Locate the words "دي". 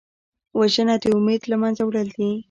2.17-2.31